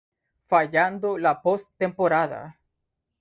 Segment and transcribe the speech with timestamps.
[0.53, 2.41] Fallando la post-temporada.